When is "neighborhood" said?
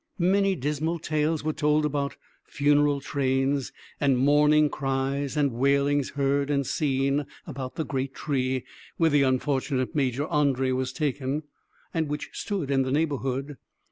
12.91-13.57